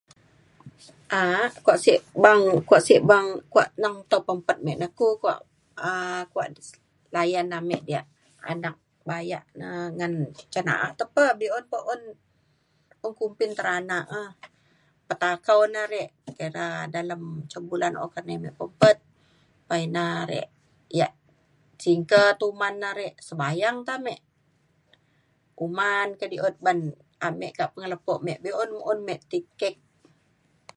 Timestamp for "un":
11.93-12.01, 13.05-13.13, 28.89-28.99